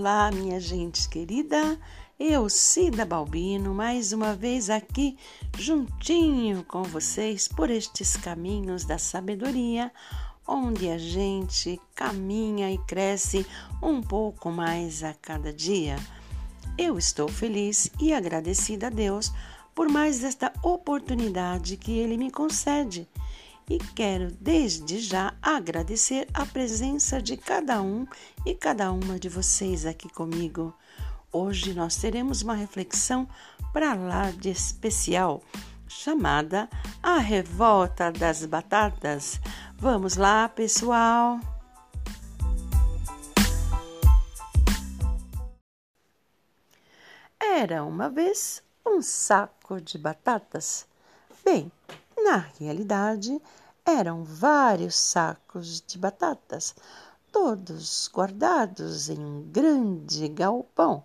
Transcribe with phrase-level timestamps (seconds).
[0.00, 1.78] Olá, minha gente querida.
[2.18, 5.18] Eu, Cida Balbino, mais uma vez aqui
[5.58, 9.92] juntinho com vocês por estes caminhos da sabedoria,
[10.48, 13.44] onde a gente caminha e cresce
[13.82, 15.98] um pouco mais a cada dia.
[16.78, 19.30] Eu estou feliz e agradecida a Deus
[19.74, 23.06] por mais esta oportunidade que Ele me concede
[23.68, 28.06] e quero desde já agradecer a presença de cada um
[28.44, 30.74] e cada uma de vocês aqui comigo.
[31.32, 33.28] Hoje nós teremos uma reflexão
[33.72, 35.42] para lá de especial
[35.88, 36.68] chamada
[37.02, 39.40] A Revolta das Batatas.
[39.76, 41.40] Vamos lá, pessoal!
[47.38, 50.86] Era uma vez um saco de batatas.
[51.44, 51.70] Bem,
[52.16, 53.40] na realidade,
[53.90, 56.74] eram vários sacos de batatas,
[57.32, 61.02] todos guardados em um grande galpão.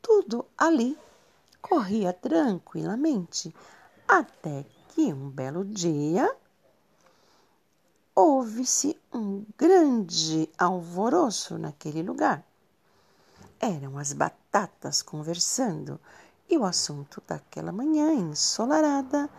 [0.00, 0.98] Tudo ali
[1.60, 3.54] corria tranquilamente,
[4.08, 6.34] até que um belo dia
[8.14, 12.44] houve-se um grande alvoroço naquele lugar.
[13.60, 16.00] Eram as batatas conversando
[16.48, 19.30] e o assunto daquela manhã ensolarada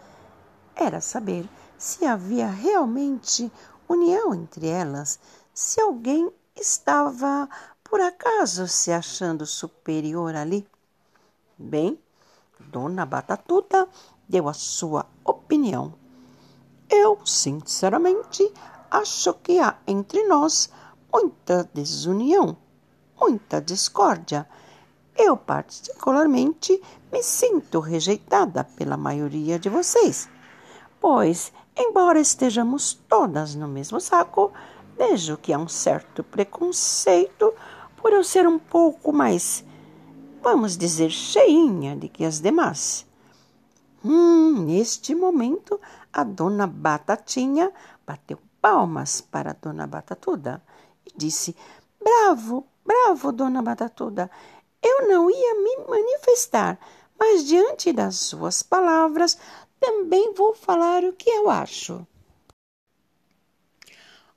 [0.76, 1.48] era saber
[1.84, 3.52] se havia realmente
[3.90, 5.20] união entre elas,
[5.54, 7.50] se alguém estava
[7.84, 10.66] por acaso se achando superior ali.
[11.58, 12.00] Bem,
[12.58, 13.86] Dona Batatuta
[14.30, 15.94] deu a sua opinião.
[16.90, 18.50] Eu, sinceramente,
[18.90, 20.70] acho que há entre nós
[21.12, 22.56] muita desunião,
[23.20, 24.48] muita discórdia.
[25.18, 26.82] Eu, particularmente,
[27.12, 30.30] me sinto rejeitada pela maioria de vocês
[31.04, 34.52] pois, embora estejamos todas no mesmo saco,
[34.98, 37.54] vejo que há um certo preconceito
[37.98, 39.64] por eu ser um pouco mais,
[40.42, 43.06] vamos dizer, cheinha de que as demais.
[44.04, 45.80] Hum, neste momento,
[46.12, 47.72] a dona Batatinha
[48.06, 50.62] bateu palmas para a dona Batatuda
[51.06, 51.56] e disse:
[52.02, 54.30] Bravo, bravo, dona Batatuda.
[54.82, 56.78] Eu não ia me manifestar,
[57.18, 59.38] mas diante das suas palavras,
[59.84, 62.08] também vou falar o que eu acho.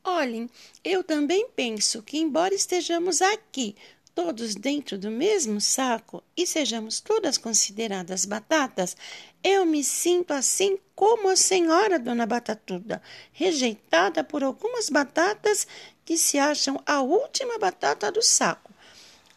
[0.02, 0.50] Olhem,
[0.82, 3.76] eu também penso que, embora estejamos aqui
[4.12, 8.96] todos dentro do mesmo saco e sejamos todas consideradas batatas,
[9.42, 13.00] eu me sinto assim como a senhora Dona Batatuda,
[13.32, 15.64] rejeitada por algumas batatas
[16.04, 18.72] que se acham a última batata do saco.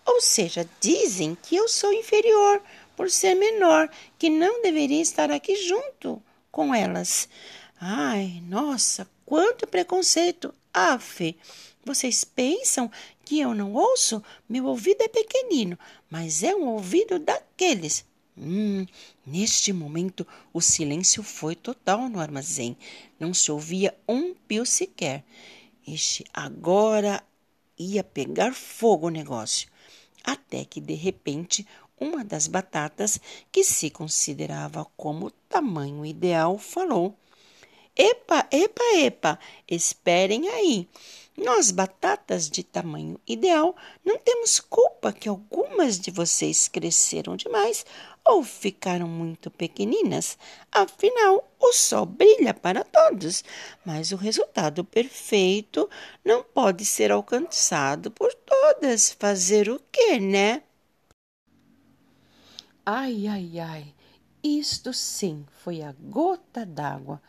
[0.06, 2.64] Ou seja, dizem que eu sou inferior
[3.00, 6.22] por ser menor, que não deveria estar aqui junto
[6.52, 7.30] com elas.
[7.80, 10.54] Ai, nossa, quanto preconceito!
[10.74, 11.38] Afe!
[11.86, 12.92] Vocês pensam
[13.24, 14.22] que eu não ouço?
[14.50, 18.04] Meu ouvido é pequenino, mas é um ouvido daqueles.
[18.38, 18.86] Hum,
[19.26, 22.76] neste momento o silêncio foi total no armazém.
[23.18, 25.24] Não se ouvia um pio sequer.
[25.88, 27.24] Este agora
[27.78, 29.70] ia pegar fogo o negócio.
[30.22, 31.66] Até que de repente
[32.00, 33.20] uma das batatas,
[33.52, 37.16] que se considerava como tamanho ideal, falou:
[37.96, 40.88] Epa, epa, epa, esperem aí.
[41.38, 47.86] Nós, batatas de tamanho ideal, não temos culpa que algumas de vocês cresceram demais
[48.26, 50.38] ou ficaram muito pequeninas.
[50.72, 53.44] Afinal, o sol brilha para todos,
[53.86, 55.90] mas o resultado perfeito
[56.24, 59.12] não pode ser alcançado por todas.
[59.12, 60.62] Fazer o quê, né?
[62.92, 63.94] Ai, ai, ai,
[64.44, 67.22] isto sim foi a gota d'água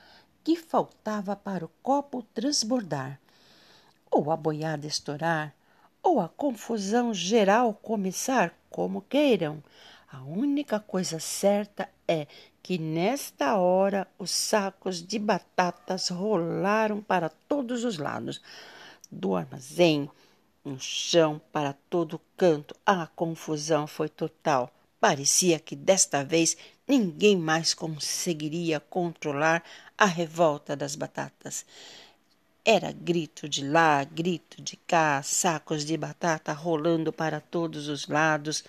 [0.43, 3.21] que faltava para o copo transbordar.
[4.11, 5.55] Ou a boiada estourar,
[6.03, 9.63] ou a confusão geral começar, como queiram.
[10.11, 12.27] A única coisa certa é
[12.63, 18.41] que nesta hora os sacos de batatas rolaram para todos os lados
[19.13, 20.09] do armazém,
[20.65, 22.75] no chão, para todo canto.
[22.87, 24.73] A confusão foi total.
[25.01, 29.65] Parecia que desta vez ninguém mais conseguiria controlar
[29.97, 31.65] a revolta das batatas.
[32.63, 38.63] Era grito de lá, grito de cá, sacos de batata rolando para todos os lados.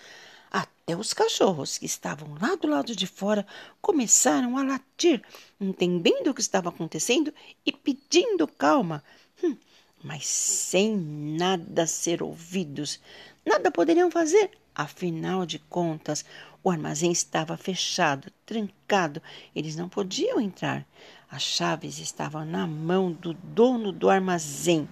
[0.50, 3.46] Até os cachorros que estavam lá do lado de fora
[3.82, 5.22] começaram a latir,
[5.60, 7.32] entendendo o que estava acontecendo
[7.66, 9.04] e pedindo calma.
[9.44, 9.54] Hum,
[10.02, 12.98] mas sem nada ser ouvidos.
[13.44, 16.24] Nada poderiam fazer Afinal de contas,
[16.64, 19.22] o armazém estava fechado, trancado,
[19.54, 20.86] eles não podiam entrar.
[21.30, 24.88] As chaves estavam na mão do dono do armazém.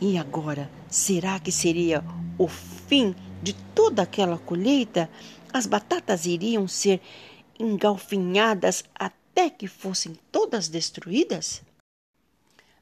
[0.00, 2.04] E agora, será que seria
[2.36, 5.08] o fim de toda aquela colheita?
[5.52, 7.00] As batatas iriam ser
[7.58, 11.62] engalfinhadas até que fossem todas destruídas?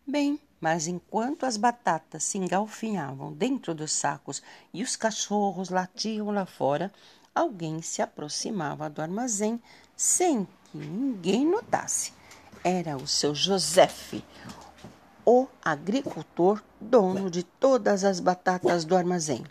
[0.06, 4.40] Bem, mas enquanto as batatas se engalfinhavam dentro dos sacos
[4.72, 6.92] e os cachorros latiam lá fora,
[7.34, 9.60] alguém se aproximava do armazém
[9.96, 12.12] sem que ninguém notasse.
[12.62, 14.24] Era o seu Josefe,
[15.26, 19.42] o agricultor, dono de todas as batatas do armazém.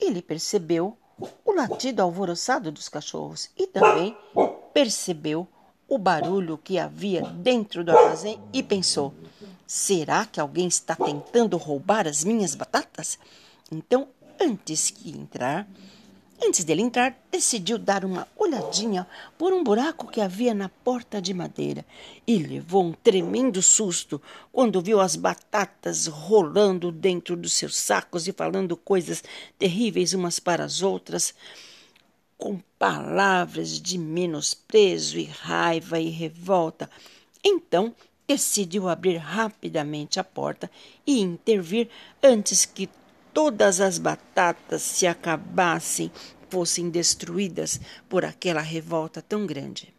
[0.00, 0.98] Ele percebeu
[1.44, 4.16] o latido alvoroçado dos cachorros e também
[4.74, 5.46] percebeu
[5.86, 9.14] o barulho que havia dentro do armazém e pensou:
[9.72, 13.18] será que alguém está tentando roubar as minhas batatas?
[13.70, 14.06] Então,
[14.38, 15.66] antes que entrar,
[16.44, 19.06] Antes dele entrar, decidiu dar uma olhadinha
[19.38, 21.86] por um buraco que havia na porta de madeira
[22.26, 24.20] e levou um tremendo susto
[24.50, 29.22] quando viu as batatas rolando dentro dos seus sacos e falando coisas
[29.56, 31.32] terríveis umas para as outras,
[32.36, 36.90] com palavras de menosprezo e raiva e revolta.
[37.44, 37.94] Então
[38.26, 40.70] decidiu abrir rapidamente a porta
[41.06, 41.88] e intervir
[42.22, 42.88] antes que
[43.32, 46.10] todas as batatas se acabassem,
[46.48, 49.92] fossem destruídas por aquela revolta tão grande.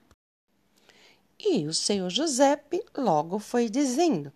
[1.39, 4.31] E o senhor Giuseppe logo foi dizendo: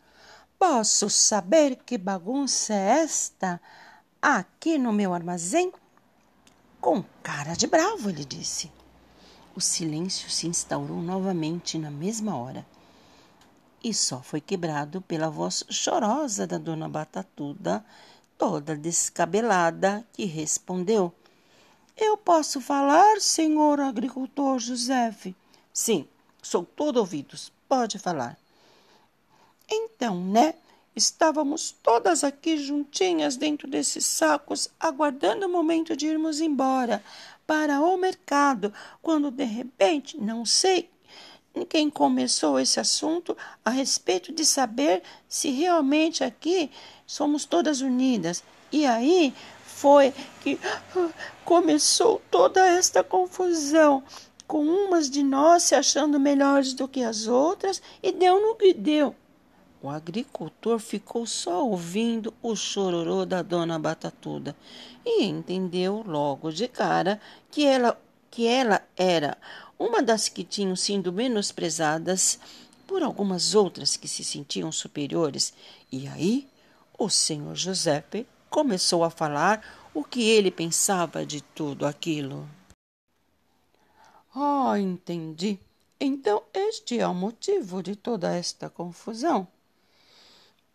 [0.59, 3.61] Posso saber que bagunça é esta
[4.21, 5.71] aqui no meu armazém?
[6.81, 8.71] Com cara de bravo, ele disse.
[9.55, 12.65] O silêncio se instaurou novamente na mesma hora
[13.83, 17.83] e só foi quebrado pela voz chorosa da dona Batatuda
[18.37, 21.13] toda descabelada, que respondeu:
[21.95, 25.13] Eu posso falar, senhor agricultor José?
[25.73, 26.07] Sim,
[26.41, 27.51] sou todo ouvidos.
[27.67, 28.37] Pode falar.
[29.69, 30.55] Então, né?
[30.95, 37.03] Estávamos todas aqui juntinhas dentro desses sacos, aguardando o momento de irmos embora
[37.45, 40.89] para o mercado, quando de repente, não sei
[41.65, 46.69] quem começou esse assunto a respeito de saber se realmente aqui
[47.05, 48.43] somos todas unidas.
[48.71, 49.33] E aí
[49.63, 50.59] foi que
[51.45, 54.03] começou toda esta confusão,
[54.47, 58.73] com umas de nós se achando melhores do que as outras, e deu no que
[58.73, 59.15] deu.
[59.81, 64.55] O agricultor ficou só ouvindo o chororô da dona Batatuda
[65.05, 67.21] e entendeu logo de cara
[67.51, 68.01] que ela,
[68.31, 69.37] que ela era
[69.77, 72.39] uma das que tinham sido menosprezadas
[72.85, 75.53] por algumas outras que se sentiam superiores.
[75.91, 76.47] E aí
[76.97, 82.49] o senhor Giuseppe começou a falar o que ele pensava de tudo aquilo.
[84.33, 85.59] Ah, oh, entendi.
[85.99, 89.47] Então este é o motivo de toda esta confusão.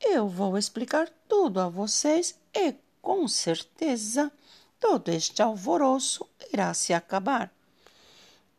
[0.00, 4.32] Eu vou explicar tudo a vocês e, com certeza,
[4.80, 7.52] todo este alvoroço irá se acabar.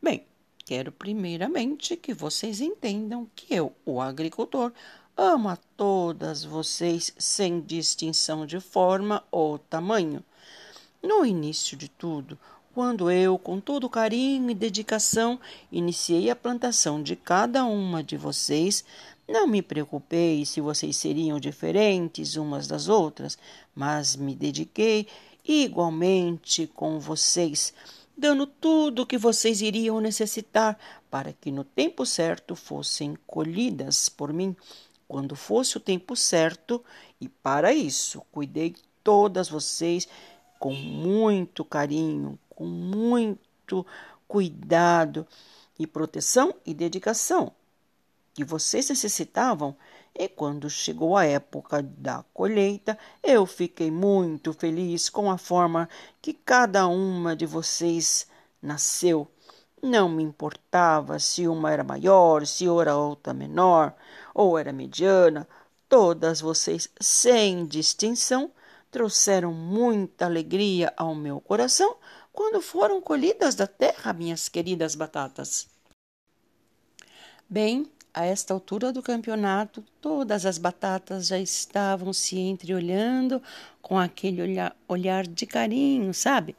[0.01, 0.25] Bem,
[0.65, 4.71] quero primeiramente que vocês entendam que eu, o agricultor,
[5.15, 10.23] amo a todas vocês sem distinção de forma ou tamanho.
[11.01, 12.37] No início de tudo,
[12.73, 15.39] quando eu, com todo carinho e dedicação,
[15.71, 18.83] iniciei a plantação de cada uma de vocês,
[19.27, 23.37] não me preocupei se vocês seriam diferentes umas das outras,
[23.75, 25.07] mas me dediquei
[25.45, 27.73] igualmente com vocês
[28.17, 30.77] dando tudo o que vocês iriam necessitar
[31.09, 34.55] para que no tempo certo fossem colhidas por mim,
[35.07, 36.83] quando fosse o tempo certo,
[37.19, 40.07] e para isso cuidei todas vocês
[40.59, 43.85] com muito carinho, com muito
[44.27, 45.27] cuidado
[45.77, 47.51] e proteção e dedicação
[48.33, 49.75] que vocês necessitavam
[50.15, 55.89] e quando chegou a época da colheita, eu fiquei muito feliz com a forma
[56.21, 58.27] que cada uma de vocês
[58.61, 59.27] nasceu.
[59.81, 63.93] Não me importava se uma era maior, se outra outra menor,
[64.33, 65.47] ou era mediana,
[65.89, 68.51] todas vocês, sem distinção,
[68.91, 71.97] trouxeram muita alegria ao meu coração
[72.31, 75.67] quando foram colhidas da terra, minhas queridas batatas.
[77.49, 83.41] Bem, a esta altura do campeonato, todas as batatas já estavam se entreolhando
[83.81, 86.55] com aquele olhar, olhar de carinho, sabe?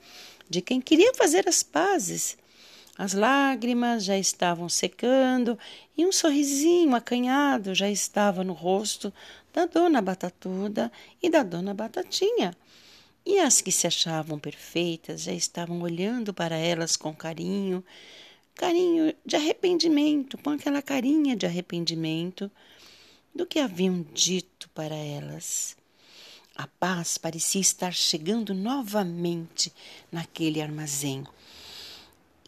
[0.51, 2.37] De quem queria fazer as pazes.
[2.99, 5.59] As lágrimas já estavam secando
[5.97, 9.13] e um sorrisinho acanhado já estava no rosto
[9.53, 10.91] da dona Batatuda
[11.23, 12.57] e da dona Batatinha.
[13.27, 17.83] E as que se achavam perfeitas já estavam olhando para elas com carinho,
[18.55, 22.51] carinho de arrependimento, com aquela carinha de arrependimento
[23.35, 25.77] do que haviam dito para elas.
[26.55, 29.73] A paz parecia estar chegando novamente
[30.11, 31.25] naquele armazém.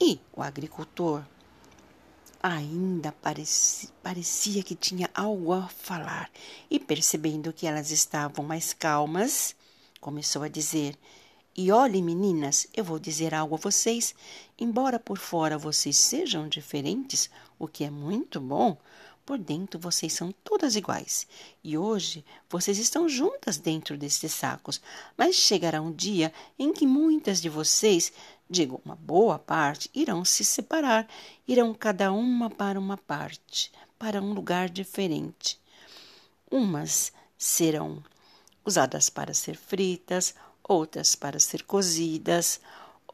[0.01, 1.25] E o agricultor
[2.41, 6.31] ainda parecia, parecia que tinha algo a falar,
[6.71, 9.57] e percebendo que elas estavam mais calmas,
[10.01, 10.97] começou a dizer:
[11.59, 14.15] E olhe, meninas, eu vou dizer algo a vocês.
[14.59, 18.77] Embora por fora vocês sejam diferentes, o que é muito bom,
[19.25, 21.27] por dentro vocês são todas iguais.
[21.65, 24.83] E hoje vocês estão juntas dentro destes sacos.
[25.17, 28.13] Mas chegará um dia em que muitas de vocês,
[28.51, 31.09] digo, uma boa parte, irão se separar,
[31.49, 35.59] irão cada uma para uma parte, para um lugar diferente.
[36.51, 38.05] Umas serão
[38.63, 40.35] usadas para ser fritas,
[40.69, 42.61] outras para ser cozidas,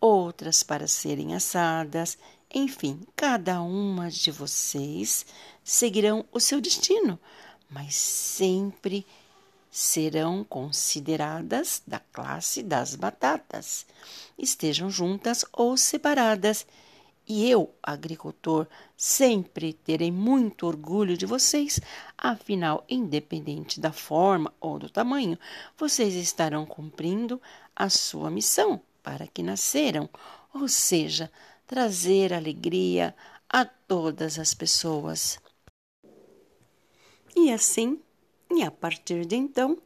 [0.00, 2.18] outras para serem assadas,
[2.54, 5.24] enfim, cada uma de vocês
[5.64, 7.18] seguirão o seu destino,
[7.70, 9.06] mas sempre
[9.70, 13.86] serão consideradas da classe das batatas,
[14.38, 16.66] estejam juntas ou separadas.
[17.34, 21.80] E eu, agricultor, sempre terei muito orgulho de vocês,
[22.18, 25.38] afinal, independente da forma ou do tamanho,
[25.74, 27.40] vocês estarão cumprindo
[27.74, 30.10] a sua missão para que nasceram,
[30.52, 31.32] ou seja,
[31.66, 33.16] trazer alegria
[33.48, 35.40] a todas as pessoas.
[37.34, 37.98] E assim,
[38.50, 39.78] e a partir de então,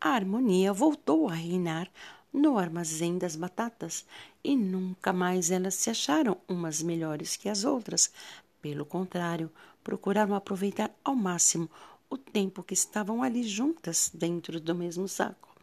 [0.00, 1.90] a harmonia voltou a reinar
[2.36, 4.04] no armazém das batatas
[4.44, 8.12] e nunca mais elas se acharam umas melhores que as outras.
[8.60, 9.50] Pelo contrário,
[9.82, 11.70] procuraram aproveitar ao máximo
[12.10, 15.56] o tempo que estavam ali juntas dentro do mesmo saco,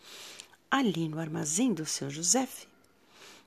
[0.72, 2.48] ali no armazém do seu José.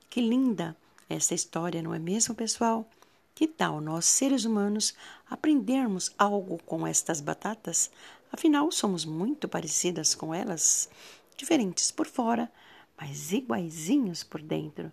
[0.09, 0.77] Que linda
[1.09, 2.89] essa história, não é mesmo, pessoal?
[3.35, 4.95] Que tal nós, seres humanos,
[5.29, 7.91] aprendermos algo com estas batatas?
[8.31, 10.89] Afinal, somos muito parecidas com elas,
[11.37, 12.51] diferentes por fora,
[12.99, 14.91] mas iguaizinhos por dentro.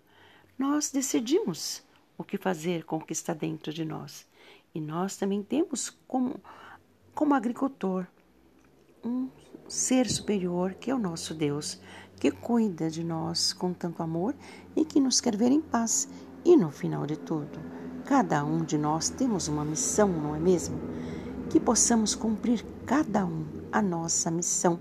[0.58, 1.82] Nós decidimos
[2.16, 4.26] o que fazer com o que está dentro de nós.
[4.74, 6.40] E nós também temos como,
[7.14, 8.06] como agricultor
[9.04, 9.28] um
[9.68, 11.80] ser superior que é o nosso Deus,
[12.20, 14.34] que cuida de nós com tanto amor
[14.76, 16.08] e que nos quer ver em paz.
[16.44, 17.58] E no final de tudo,
[18.04, 20.78] cada um de nós temos uma missão, não é mesmo?
[21.50, 24.78] Que possamos cumprir cada um a nossa missão,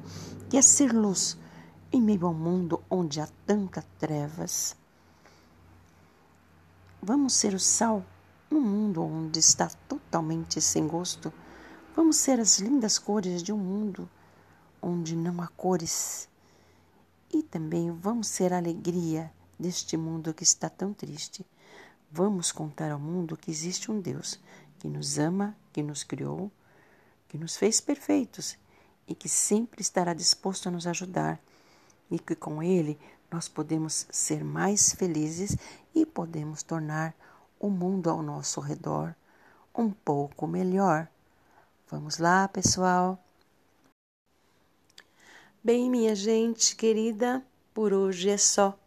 [0.50, 1.38] que é ser luz
[1.94, 4.76] em meio ao mundo onde há tantas trevas.
[7.00, 8.04] Vamos ser o sal
[8.50, 11.32] no mundo onde está totalmente sem gosto.
[11.96, 14.10] Vamos ser as lindas cores de um mundo
[14.82, 16.28] onde não há cores.
[17.32, 21.46] E também vamos ser a alegria deste mundo que está tão triste.
[22.12, 24.40] Vamos contar ao mundo que existe um Deus
[24.80, 26.52] que nos ama, que nos criou,
[27.30, 28.58] que nos fez perfeitos
[29.08, 31.40] e que sempre estará disposto a nos ajudar
[32.14, 33.00] e que com Ele
[33.32, 35.58] nós podemos ser mais felizes
[35.96, 37.16] e podemos tornar
[37.60, 39.16] o mundo ao nosso redor
[39.76, 41.08] um pouco melhor.
[41.90, 43.18] Vamos lá, pessoal?
[45.64, 47.44] Bem, minha gente querida,
[47.74, 48.78] por hoje é só.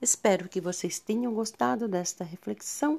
[0.00, 2.98] Espero que vocês tenham gostado desta reflexão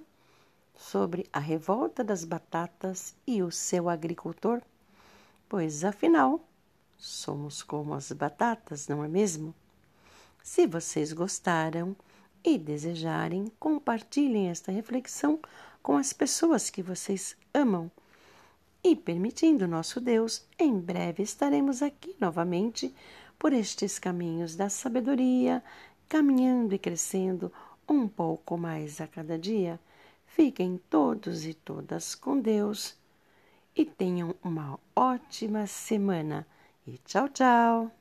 [0.76, 4.62] sobre a revolta das batatas e o seu agricultor,
[5.50, 6.40] pois afinal
[7.00, 9.56] somos como as batatas, não é mesmo?
[10.44, 11.96] Se vocês gostaram
[12.44, 15.40] e desejarem, compartilhem esta reflexão
[15.82, 17.92] com as pessoas que vocês amam.
[18.84, 22.94] E permitindo nosso Deus, em breve estaremos aqui novamente
[23.38, 25.64] por estes caminhos da sabedoria,
[26.10, 27.52] caminhando e crescendo
[27.88, 29.80] um pouco mais a cada dia.
[30.26, 32.96] Fiquem todos e todas com Deus
[33.76, 36.48] e tenham uma ótima semana.
[36.88, 38.00] E tchau, tchau!